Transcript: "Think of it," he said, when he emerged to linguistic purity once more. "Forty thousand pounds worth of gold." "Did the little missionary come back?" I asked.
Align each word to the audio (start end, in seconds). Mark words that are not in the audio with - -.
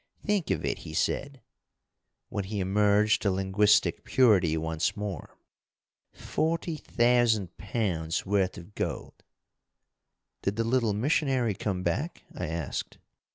"Think 0.25 0.49
of 0.49 0.65
it," 0.65 0.79
he 0.79 0.95
said, 0.95 1.41
when 2.29 2.45
he 2.45 2.59
emerged 2.59 3.21
to 3.21 3.29
linguistic 3.29 4.03
purity 4.03 4.57
once 4.57 4.97
more. 4.97 5.37
"Forty 6.11 6.75
thousand 6.77 7.55
pounds 7.59 8.25
worth 8.25 8.57
of 8.57 8.73
gold." 8.73 9.21
"Did 10.41 10.55
the 10.55 10.63
little 10.63 10.93
missionary 10.93 11.53
come 11.53 11.83
back?" 11.83 12.23
I 12.33 12.47
asked. 12.47 12.97